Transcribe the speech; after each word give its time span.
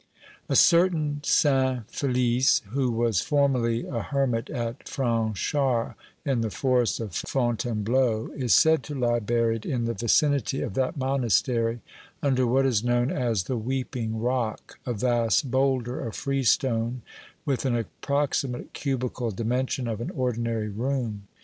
A 0.49 0.55
certain 0.55 1.21
Saint 1.23 1.87
Felix, 1.91 2.63
who 2.71 2.89
was 2.91 3.21
formerly 3.21 3.85
a 3.85 4.01
hermit 4.01 4.49
at 4.49 4.87
Franchart 4.87 5.93
in 6.25 6.41
the 6.41 6.49
forest 6.49 6.99
of 6.99 7.13
Fontainebleau, 7.13 8.31
is 8.35 8.51
said 8.51 8.81
to 8.85 8.95
lie 8.95 9.19
buried 9.19 9.63
in 9.63 9.85
the 9.85 9.93
vicinity 9.93 10.61
of 10.63 10.73
that 10.73 10.97
monastery, 10.97 11.81
under 12.23 12.47
what 12.47 12.65
is 12.65 12.83
known 12.83 13.11
as 13.11 13.43
the 13.43 13.57
weeping 13.57 14.19
rock, 14.19 14.79
a 14.87 14.93
vast 14.93 15.51
boulder 15.51 15.99
of 16.07 16.15
freestone, 16.15 17.03
with 17.45 17.63
an 17.63 17.75
approximate 17.75 18.73
cubical 18.73 19.29
dimension 19.29 19.87
of 19.87 20.01
an 20.01 20.09
ordinary 20.09 20.69
room. 20.69 21.27